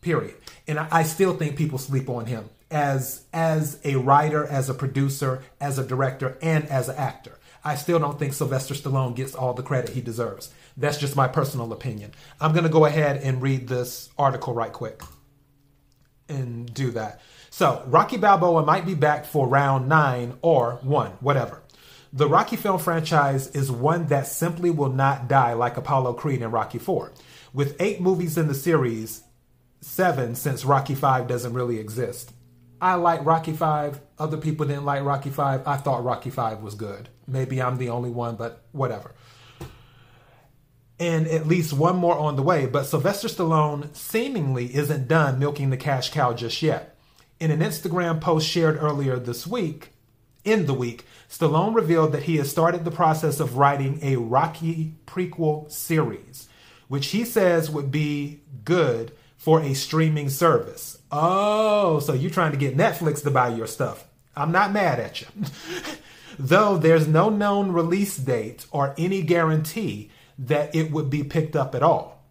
Period. 0.02 0.35
And 0.69 0.78
I 0.78 1.04
still 1.04 1.35
think 1.35 1.57
people 1.57 1.78
sleep 1.78 2.11
on 2.11 2.26
him 2.26 2.50
as 2.71 3.25
as 3.33 3.81
a 3.83 3.97
writer, 3.97 4.47
as 4.47 4.69
a 4.69 4.75
producer, 4.75 5.43
as 5.59 5.78
a 5.78 5.87
director, 5.87 6.37
and 6.43 6.66
as 6.66 6.90
an 6.90 6.97
actor. 6.97 7.38
I 7.64 7.76
still 7.76 7.99
don't 7.99 8.19
think 8.19 8.35
Sylvester 8.35 8.75
Stallone 8.75 9.16
gets 9.16 9.35
all 9.35 9.54
the 9.54 9.62
credit 9.62 9.95
he 9.95 10.02
deserves. 10.02 10.52
That's 10.76 10.99
just 10.99 11.16
my 11.16 11.28
personal 11.28 11.73
opinion. 11.73 12.12
I'm 12.43 12.52
going 12.52 12.64
to 12.64 12.71
go 12.71 12.85
ahead 12.85 13.23
and 13.23 13.40
read 13.40 13.69
this 13.69 14.11
article 14.19 14.52
right 14.52 14.73
quick 14.73 15.00
and 16.28 16.73
do 16.73 16.90
that. 16.93 17.21
So, 17.50 17.83
Rocky 17.87 18.16
Balboa 18.16 18.64
might 18.64 18.87
be 18.87 18.95
back 18.95 19.25
for 19.25 19.47
round 19.47 19.88
nine 19.88 20.38
or 20.43 20.78
one, 20.83 21.12
whatever. 21.21 21.62
The 22.12 22.28
Rocky 22.28 22.57
film 22.57 22.78
franchise 22.78 23.49
is 23.49 23.71
one 23.71 24.07
that 24.07 24.26
simply 24.26 24.71
will 24.71 24.90
not 24.90 25.28
die 25.28 25.52
like 25.52 25.76
Apollo 25.76 26.14
Creed 26.14 26.43
and 26.43 26.52
Rocky 26.52 26.78
4. 26.78 27.12
With 27.52 27.76
eight 27.81 28.00
movies 28.00 28.38
in 28.38 28.49
the 28.49 28.54
series, 28.54 29.23
seven 29.81 30.35
since 30.35 30.64
Rocky 30.64 30.95
5 30.95 31.26
doesn't 31.26 31.54
really 31.54 31.78
exist. 31.78 32.33
I 32.81 32.95
like 32.95 33.25
Rocky 33.25 33.52
5. 33.52 34.00
Other 34.19 34.37
people 34.37 34.66
didn't 34.66 34.85
like 34.85 35.02
Rocky 35.04 35.31
5. 35.31 35.66
I 35.66 35.76
thought 35.76 36.04
Rocky 36.04 36.31
5 36.31 36.61
was 36.62 36.75
good. 36.75 37.09
Maybe 37.26 37.61
I'm 37.61 37.78
the 37.78 37.90
only 37.90 38.11
one, 38.11 38.37
but 38.37 38.64
whatever 38.73 39.14
and 40.98 41.26
at 41.26 41.46
least 41.46 41.72
one 41.72 41.96
more 41.96 42.16
on 42.16 42.36
the 42.36 42.42
way. 42.42 42.66
But 42.66 42.84
Sylvester 42.84 43.28
Stallone 43.28 43.94
seemingly 43.94 44.74
isn't 44.74 45.08
done 45.08 45.38
milking 45.38 45.70
the 45.70 45.76
cash 45.76 46.10
cow 46.10 46.32
just 46.32 46.62
yet. 46.62 46.96
In 47.40 47.50
an 47.50 47.60
Instagram 47.60 48.20
post 48.20 48.48
shared 48.48 48.78
earlier 48.80 49.18
this 49.18 49.46
week, 49.46 49.90
in 50.44 50.66
the 50.66 50.74
week, 50.74 51.04
Stallone 51.28 51.74
revealed 51.74 52.12
that 52.12 52.24
he 52.24 52.36
has 52.36 52.50
started 52.50 52.84
the 52.84 52.90
process 52.90 53.40
of 53.40 53.56
writing 53.56 53.98
a 54.02 54.16
Rocky 54.16 54.94
prequel 55.06 55.70
series, 55.70 56.48
which 56.88 57.08
he 57.08 57.24
says 57.24 57.70
would 57.70 57.90
be 57.90 58.42
good 58.64 59.12
for 59.36 59.60
a 59.60 59.74
streaming 59.74 60.28
service. 60.28 60.98
Oh, 61.10 61.98
so 62.00 62.12
you're 62.12 62.30
trying 62.30 62.52
to 62.52 62.58
get 62.58 62.76
Netflix 62.76 63.22
to 63.24 63.30
buy 63.30 63.48
your 63.48 63.66
stuff. 63.66 64.06
I'm 64.36 64.52
not 64.52 64.72
mad 64.72 65.00
at 65.00 65.20
you. 65.22 65.26
though 66.38 66.76
there's 66.76 67.06
no 67.06 67.28
known 67.30 67.72
release 67.72 68.16
date 68.16 68.66
or 68.70 68.94
any 68.98 69.22
guarantee 69.22 70.10
that 70.38 70.74
it 70.74 70.90
would 70.90 71.10
be 71.10 71.24
picked 71.24 71.56
up 71.56 71.74
at 71.74 71.82
all. 71.82 72.22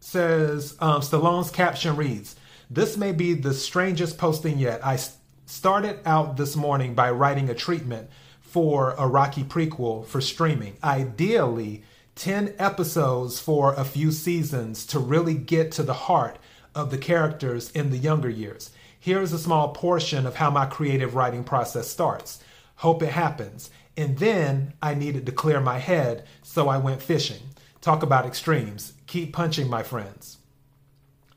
Says 0.00 0.76
um, 0.80 1.00
Stallone's 1.00 1.50
caption 1.50 1.96
reads, 1.96 2.36
This 2.70 2.96
may 2.96 3.12
be 3.12 3.34
the 3.34 3.54
strangest 3.54 4.18
posting 4.18 4.58
yet. 4.58 4.84
I 4.84 4.98
started 5.46 6.00
out 6.04 6.36
this 6.36 6.56
morning 6.56 6.94
by 6.94 7.10
writing 7.10 7.48
a 7.48 7.54
treatment 7.54 8.10
for 8.40 8.94
a 8.98 9.06
Rocky 9.06 9.44
prequel 9.44 10.04
for 10.06 10.20
streaming. 10.20 10.76
Ideally, 10.82 11.84
10 12.16 12.54
episodes 12.58 13.40
for 13.40 13.74
a 13.74 13.84
few 13.84 14.12
seasons 14.12 14.84
to 14.86 14.98
really 14.98 15.34
get 15.34 15.72
to 15.72 15.82
the 15.82 15.94
heart 15.94 16.38
of 16.74 16.90
the 16.90 16.98
characters 16.98 17.70
in 17.70 17.90
the 17.90 17.98
younger 17.98 18.28
years. 18.28 18.70
Here's 18.98 19.32
a 19.32 19.38
small 19.38 19.70
portion 19.70 20.26
of 20.26 20.36
how 20.36 20.50
my 20.50 20.66
creative 20.66 21.14
writing 21.14 21.44
process 21.44 21.88
starts. 21.88 22.42
Hope 22.76 23.02
it 23.02 23.10
happens. 23.10 23.70
And 23.96 24.18
then 24.18 24.74
I 24.82 24.94
needed 24.94 25.26
to 25.26 25.32
clear 25.32 25.60
my 25.60 25.78
head, 25.78 26.24
so 26.42 26.68
I 26.68 26.78
went 26.78 27.02
fishing. 27.02 27.42
Talk 27.80 28.02
about 28.02 28.26
extremes. 28.26 28.94
Keep 29.06 29.32
punching, 29.32 29.68
my 29.68 29.82
friends. 29.82 30.38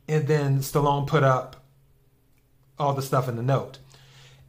And 0.07 0.27
then 0.27 0.59
Stallone 0.59 1.07
put 1.07 1.23
up 1.23 1.63
all 2.77 2.93
the 2.93 3.01
stuff 3.01 3.27
in 3.27 3.35
the 3.35 3.43
note 3.43 3.79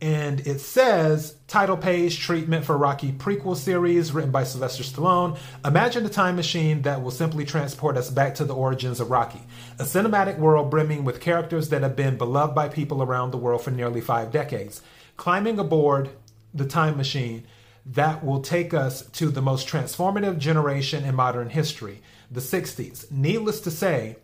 and 0.01 0.47
it 0.47 0.61
says 0.61 1.37
title 1.49 1.77
page 1.77 2.19
treatment 2.19 2.67
for 2.67 2.77
Rocky 2.77 3.13
prequel 3.13 3.57
series 3.57 4.13
written 4.13 4.31
by 4.31 4.45
Sylvester 4.45 4.83
Stallone. 4.83 5.39
Imagine 5.65 6.05
a 6.05 6.11
time 6.11 6.37
machine 6.37 6.83
that 6.83 7.03
will 7.03 7.11
simply 7.11 7.47
transport 7.47 7.97
us 7.97 8.11
back 8.11 8.35
to 8.35 8.45
the 8.45 8.55
origins 8.55 9.01
of 9.01 9.11
Rocky, 9.11 9.41
a 9.79 9.85
cinematic 9.85 10.39
world 10.39 10.71
brimming 10.71 11.05
with 11.05 11.21
characters 11.21 11.71
that 11.71 11.83
have 11.83 11.97
been 11.97 12.19
beloved 12.19 12.55
by 12.55 12.69
people 12.69 13.03
around 13.03 13.31
the 13.31 13.39
world 13.39 13.63
for 13.63 13.71
nearly 13.71 14.03
five 14.03 14.31
decades. 14.31 14.83
Climbing 15.17 15.59
aboard 15.59 16.11
the 16.53 16.67
time 16.67 16.99
machine 16.99 17.47
that 17.87 18.25
will 18.25 18.41
take 18.41 18.75
us 18.75 19.07
to 19.07 19.31
the 19.31 19.43
most 19.43 19.69
transformative 19.69 20.39
generation 20.39 21.05
in 21.05 21.15
modern 21.15 21.51
history, 21.51 22.03
the 22.31 22.41
60s. 22.41 23.11
Needless 23.11 23.61
to 23.61 23.71
say, 23.71 24.17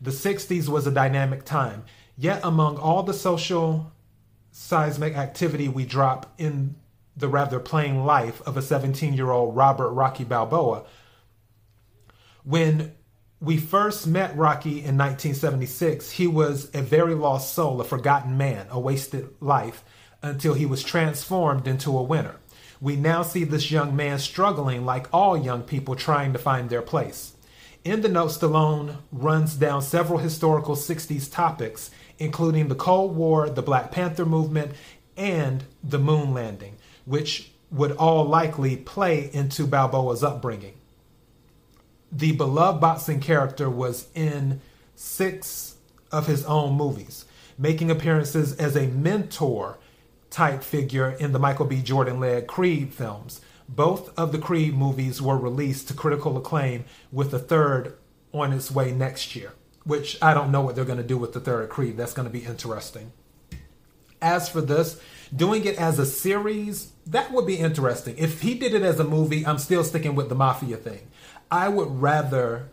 the 0.00 0.12
60s 0.12 0.68
was 0.68 0.86
a 0.86 0.92
dynamic 0.92 1.44
time. 1.44 1.84
Yet 2.16 2.40
among 2.44 2.78
all 2.78 3.02
the 3.02 3.14
social 3.14 3.92
seismic 4.52 5.16
activity 5.16 5.68
we 5.68 5.84
drop 5.84 6.32
in 6.38 6.76
the 7.16 7.28
rather 7.28 7.58
plain 7.58 8.04
life 8.04 8.40
of 8.42 8.56
a 8.56 8.62
17 8.62 9.14
year 9.14 9.30
old 9.30 9.56
Robert 9.56 9.90
Rocky 9.90 10.24
Balboa. 10.24 10.84
When 12.44 12.92
we 13.40 13.56
first 13.56 14.06
met 14.06 14.36
Rocky 14.36 14.78
in 14.78 14.96
1976, 14.96 16.12
he 16.12 16.26
was 16.26 16.70
a 16.74 16.82
very 16.82 17.14
lost 17.14 17.54
soul, 17.54 17.80
a 17.80 17.84
forgotten 17.84 18.36
man, 18.36 18.66
a 18.70 18.78
wasted 18.78 19.28
life, 19.40 19.84
until 20.22 20.54
he 20.54 20.66
was 20.66 20.82
transformed 20.82 21.66
into 21.66 21.96
a 21.96 22.02
winner. 22.02 22.36
We 22.80 22.96
now 22.96 23.22
see 23.22 23.44
this 23.44 23.70
young 23.70 23.96
man 23.96 24.18
struggling 24.18 24.84
like 24.84 25.08
all 25.12 25.36
young 25.36 25.62
people 25.62 25.96
trying 25.96 26.32
to 26.32 26.38
find 26.38 26.70
their 26.70 26.82
place. 26.82 27.32
In 27.84 28.02
the 28.02 28.08
note, 28.08 28.30
Stallone 28.30 28.98
runs 29.10 29.54
down 29.54 29.82
several 29.82 30.18
historical 30.18 30.76
60s 30.76 31.32
topics 31.32 31.90
including 32.18 32.68
the 32.68 32.74
Cold 32.74 33.16
War, 33.16 33.48
the 33.48 33.62
Black 33.62 33.90
Panther 33.90 34.26
movement, 34.26 34.72
and 35.16 35.64
the 35.82 35.98
moon 35.98 36.34
landing, 36.34 36.76
which 37.04 37.52
would 37.70 37.92
all 37.92 38.24
likely 38.24 38.76
play 38.76 39.30
into 39.32 39.66
Balboa's 39.66 40.22
upbringing. 40.22 40.74
The 42.10 42.32
beloved 42.32 42.80
boxing 42.80 43.20
character 43.20 43.68
was 43.68 44.08
in 44.14 44.60
six 44.94 45.76
of 46.10 46.26
his 46.26 46.44
own 46.46 46.74
movies, 46.74 47.26
making 47.58 47.90
appearances 47.90 48.56
as 48.56 48.76
a 48.76 48.86
mentor 48.86 49.78
type 50.38 50.62
figure 50.62 51.10
in 51.10 51.32
the 51.32 51.38
Michael 51.38 51.66
B. 51.66 51.82
Jordan 51.82 52.20
led 52.20 52.46
Creed 52.46 52.94
films. 52.94 53.40
Both 53.68 54.18
of 54.18 54.32
the 54.32 54.38
Creed 54.38 54.74
movies 54.74 55.20
were 55.20 55.36
released 55.36 55.88
to 55.88 55.94
critical 55.94 56.36
acclaim, 56.36 56.84
with 57.12 57.30
the 57.30 57.38
third 57.38 57.98
on 58.32 58.52
its 58.52 58.70
way 58.70 58.92
next 58.92 59.36
year 59.36 59.52
which 59.88 60.18
I 60.20 60.34
don't 60.34 60.52
know 60.52 60.60
what 60.60 60.76
they're 60.76 60.84
going 60.84 60.98
to 60.98 61.04
do 61.04 61.16
with 61.16 61.32
the 61.32 61.40
third 61.40 61.70
Creed. 61.70 61.96
That's 61.96 62.12
going 62.12 62.28
to 62.28 62.32
be 62.32 62.44
interesting. 62.44 63.10
As 64.20 64.46
for 64.46 64.60
this, 64.60 65.00
doing 65.34 65.64
it 65.64 65.78
as 65.78 65.98
a 65.98 66.04
series, 66.04 66.92
that 67.06 67.32
would 67.32 67.46
be 67.46 67.56
interesting. 67.56 68.14
If 68.18 68.42
he 68.42 68.54
did 68.54 68.74
it 68.74 68.82
as 68.82 69.00
a 69.00 69.04
movie, 69.04 69.46
I'm 69.46 69.56
still 69.56 69.82
sticking 69.82 70.14
with 70.14 70.28
the 70.28 70.34
mafia 70.34 70.76
thing. 70.76 71.08
I 71.50 71.70
would 71.70 72.02
rather 72.02 72.68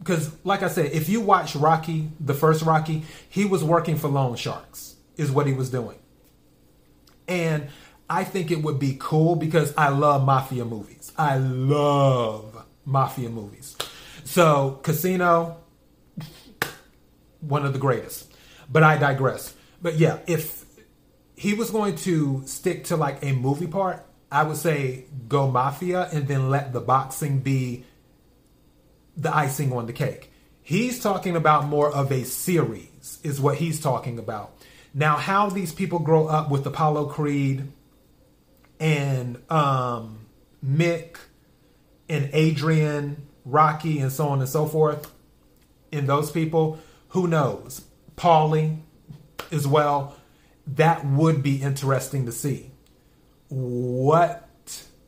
because 0.00 0.30
like 0.44 0.62
I 0.62 0.68
said, 0.68 0.92
if 0.92 1.08
you 1.08 1.22
watch 1.22 1.56
Rocky, 1.56 2.10
the 2.20 2.34
first 2.34 2.62
Rocky, 2.62 3.04
he 3.28 3.46
was 3.46 3.64
working 3.64 3.96
for 3.96 4.08
loan 4.08 4.36
sharks 4.36 4.96
is 5.16 5.30
what 5.30 5.46
he 5.46 5.54
was 5.54 5.70
doing. 5.70 5.99
And 7.30 7.68
I 8.08 8.24
think 8.24 8.50
it 8.50 8.62
would 8.62 8.78
be 8.78 8.96
cool 8.98 9.36
because 9.36 9.72
I 9.76 9.88
love 9.88 10.24
mafia 10.24 10.64
movies. 10.64 11.12
I 11.16 11.38
love 11.38 12.66
mafia 12.84 13.30
movies. 13.30 13.76
So, 14.24 14.80
Casino, 14.82 15.58
one 17.40 17.64
of 17.64 17.72
the 17.72 17.78
greatest. 17.78 18.32
But 18.70 18.82
I 18.82 18.98
digress. 18.98 19.54
But 19.80 19.96
yeah, 19.96 20.18
if 20.26 20.64
he 21.36 21.54
was 21.54 21.70
going 21.70 21.96
to 21.96 22.42
stick 22.46 22.84
to 22.84 22.96
like 22.96 23.24
a 23.24 23.32
movie 23.32 23.66
part, 23.66 24.04
I 24.30 24.42
would 24.44 24.56
say 24.56 25.06
go 25.26 25.50
Mafia 25.50 26.08
and 26.12 26.28
then 26.28 26.50
let 26.50 26.72
the 26.72 26.80
boxing 26.80 27.40
be 27.40 27.84
the 29.16 29.34
icing 29.34 29.72
on 29.72 29.86
the 29.86 29.92
cake. 29.92 30.30
He's 30.62 31.00
talking 31.00 31.34
about 31.34 31.66
more 31.66 31.92
of 31.92 32.12
a 32.12 32.24
series, 32.24 33.18
is 33.24 33.40
what 33.40 33.56
he's 33.56 33.80
talking 33.80 34.18
about. 34.18 34.52
Now, 34.92 35.16
how 35.16 35.50
these 35.50 35.72
people 35.72 36.00
grow 36.00 36.26
up 36.26 36.50
with 36.50 36.66
Apollo 36.66 37.06
Creed 37.06 37.70
and 38.78 39.40
um, 39.50 40.26
Mick 40.64 41.16
and 42.08 42.28
Adrian, 42.32 43.28
Rocky, 43.44 44.00
and 44.00 44.10
so 44.10 44.28
on 44.28 44.40
and 44.40 44.48
so 44.48 44.66
forth, 44.66 45.12
in 45.92 46.06
those 46.06 46.30
people, 46.30 46.80
who 47.08 47.28
knows? 47.28 47.82
Paulie 48.16 48.80
as 49.52 49.66
well. 49.66 50.16
That 50.66 51.04
would 51.04 51.42
be 51.42 51.62
interesting 51.62 52.26
to 52.26 52.32
see. 52.32 52.70
What 53.48 54.48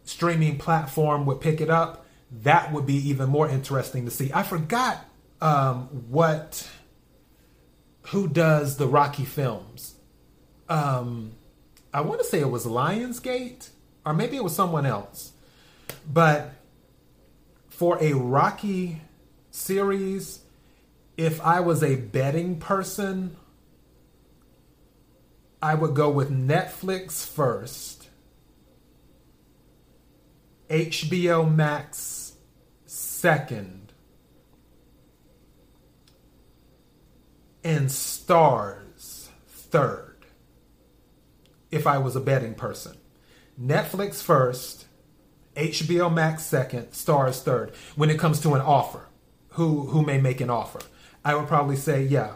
streaming 0.05 0.59
platform 0.59 1.27
would 1.27 1.41
pick 1.41 1.61
it 1.61 1.71
up? 1.71 2.07
That 2.43 2.73
would 2.73 2.87
be 2.87 2.97
even 3.09 3.29
more 3.29 3.49
interesting 3.49 4.05
to 4.07 4.11
see. 4.11 4.31
I 4.33 4.43
forgot 4.43 5.05
um, 5.41 5.89
what 6.09 6.69
who 8.13 8.29
does 8.29 8.77
the 8.77 8.87
Rocky 8.87 9.25
films. 9.25 9.95
Um, 10.69 11.33
I 11.95 12.03
want 12.03 12.21
to 12.21 12.27
say 12.27 12.41
it 12.41 12.51
was 12.51 12.67
Lionsgate, 12.67 13.71
or 14.05 14.13
maybe 14.13 14.37
it 14.37 14.45
was 14.45 14.55
someone 14.55 14.85
else. 14.85 15.33
But 16.11 16.53
for 17.71 17.97
a 18.03 18.13
Rocky 18.13 19.01
series, 19.51 20.41
if 21.17 21.41
I 21.41 21.61
was 21.61 21.83
a 21.83 21.97
betting 21.97 22.59
person, 22.59 23.37
I 25.63 25.75
would 25.75 25.95
go 25.95 26.11
with 26.11 26.31
Netflix 26.31 27.27
first, 27.27 28.09
HBO 30.69 31.51
Max 31.51 32.35
second, 32.85 33.82
and 37.65 37.89
Starz 37.89 39.29
third. 39.47 40.17
If 41.71 41.87
I 41.87 41.99
was 41.99 42.17
a 42.17 42.21
betting 42.21 42.55
person, 42.55 42.97
Netflix 43.61 44.23
first, 44.23 44.87
HBO 45.57 46.13
Max 46.13 46.45
second, 46.45 46.91
Starz 46.91 47.43
third. 47.43 47.73
When 47.97 48.11
it 48.11 48.19
comes 48.19 48.41
to 48.41 48.55
an 48.55 48.61
offer, 48.61 49.07
who 49.51 49.87
who 49.87 50.03
may 50.03 50.21
make 50.21 50.41
an 50.41 50.51
offer? 50.51 50.81
I 51.25 51.35
would 51.35 51.47
probably 51.47 51.77
say, 51.77 52.03
yeah, 52.03 52.35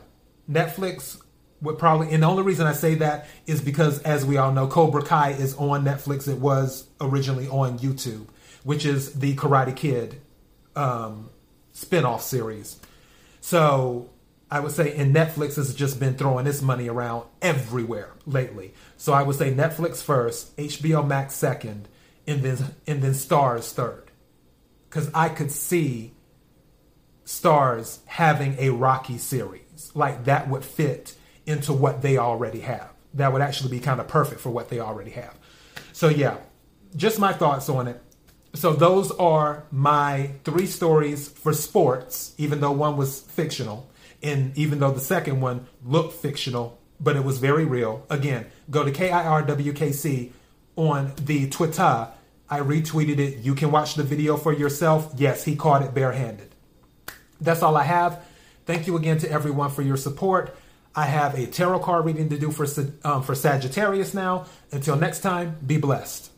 Netflix 0.51 1.21
would 1.61 1.79
probably, 1.79 2.13
and 2.13 2.23
the 2.23 2.27
only 2.27 2.43
reason 2.43 2.67
I 2.67 2.73
say 2.73 2.95
that 2.97 3.29
is 3.47 3.61
because, 3.61 4.01
as 4.03 4.25
we 4.25 4.37
all 4.37 4.53
know, 4.53 4.67
Cobra 4.67 5.03
Kai 5.03 5.31
is 5.31 5.55
on 5.57 5.85
Netflix. 5.85 6.29
It 6.29 6.39
was 6.39 6.87
originally 7.01 7.49
on 7.49 7.79
YouTube, 7.79 8.27
which 8.63 8.85
is 8.85 9.15
the 9.15 9.35
Karate 9.37 9.75
Kid 9.75 10.21
um, 10.77 11.31
spin-off 11.73 12.23
series. 12.23 12.79
So 13.41 14.11
I 14.51 14.61
would 14.61 14.73
say, 14.73 14.95
and 14.97 15.15
Netflix 15.15 15.57
has 15.57 15.75
just 15.75 15.99
been 15.99 16.15
throwing 16.15 16.47
its 16.47 16.63
money 16.63 16.89
around 16.89 17.25
everywhere 17.43 18.13
lately. 18.27 18.75
So 18.97 19.13
I 19.13 19.23
would 19.23 19.37
say 19.37 19.53
Netflix 19.53 20.03
first, 20.03 20.57
HBO 20.57 21.07
Max 21.07 21.35
second, 21.35 21.89
and 22.27 22.43
then 22.43 22.59
and 22.87 23.03
then 23.03 23.13
Starz 23.13 23.73
third, 23.73 24.11
because 24.89 25.11
I 25.15 25.29
could 25.29 25.51
see 25.51 26.15
Starz 27.25 27.99
having 28.07 28.57
a 28.59 28.71
Rocky 28.71 29.19
series. 29.19 29.91
Like 29.95 30.25
that 30.25 30.49
would 30.49 30.65
fit 30.65 31.17
into 31.45 31.73
what 31.73 32.03
they 32.03 32.19
already 32.19 32.61
have. 32.61 32.91
That 33.15 33.33
would 33.33 33.43
actually 33.43 33.71
be 33.71 33.81
kind 33.81 34.01
of 34.01 34.09
perfect 34.09 34.41
for 34.41 34.51
what 34.51 34.69
they 34.69 34.81
already 34.81 35.13
have. 35.13 35.35
So, 35.93 36.09
yeah, 36.09 36.37
just 36.95 37.19
my 37.19 37.33
thoughts 37.33 37.69
on 37.69 37.89
it. 37.89 38.01
So, 38.55 38.73
those 38.73 39.11
are 39.13 39.65
my 39.71 40.31
three 40.45 40.67
stories 40.67 41.29
for 41.29 41.53
sports, 41.53 42.35
even 42.39 42.61
though 42.61 42.73
one 42.73 42.97
was 42.97 43.21
fictional, 43.21 43.89
and 44.23 44.57
even 44.57 44.81
though 44.81 44.93
the 44.93 45.01
second 45.01 45.41
one 45.41 45.67
looked 45.85 46.15
fictional, 46.15 46.79
but 47.01 47.17
it 47.17 47.25
was 47.25 47.39
very 47.39 47.65
real. 47.65 48.05
Again, 48.11 48.47
go 48.71 48.85
to 48.85 48.91
KIRWKC 48.91 50.33
on 50.77 51.13
the 51.21 51.49
Twitter. 51.49 52.09
I 52.49 52.61
retweeted 52.61 53.19
it. 53.19 53.39
You 53.39 53.55
can 53.55 53.71
watch 53.71 53.95
the 53.95 54.03
video 54.03 54.37
for 54.37 54.53
yourself. 54.53 55.13
Yes, 55.17 55.45
he 55.45 55.57
caught 55.57 55.83
it 55.83 55.95
barehanded. 55.95 56.55
That's 57.41 57.63
all 57.63 57.77
I 57.77 57.83
have. 57.83 58.25
Thank 58.65 58.87
you 58.87 58.97
again 58.97 59.19
to 59.19 59.31
everyone 59.31 59.71
for 59.71 59.83
your 59.83 59.97
support. 59.97 60.57
I 60.95 61.05
have 61.05 61.39
a 61.39 61.47
tarot 61.47 61.81
card 61.81 62.07
reading 62.07 62.31
to 62.31 62.39
do 62.39 62.51
for 62.51 62.67
um, 63.05 63.23
for 63.23 63.35
Sagittarius 63.35 64.15
now. 64.15 64.47
Until 64.73 64.97
next 64.97 65.21
time, 65.21 65.57
be 65.65 65.77
blessed. 65.77 66.31